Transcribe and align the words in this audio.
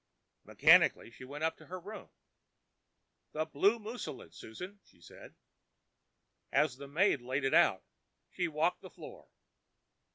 Mechanically 0.43 1.11
she 1.11 1.23
went 1.25 1.43
up 1.43 1.57
to 1.57 1.67
her 1.67 1.79
room. 1.79 2.09
"The 3.33 3.45
blue 3.45 3.77
mousseline, 3.77 4.31
Susan," 4.33 4.79
she 4.83 4.99
said. 4.99 5.35
As 6.51 6.77
the 6.77 6.87
maid 6.87 7.21
laid 7.21 7.43
it 7.43 7.53
out, 7.53 7.83
she 8.31 8.47
walked 8.47 8.81
the 8.81 8.89
floor. 8.89 9.27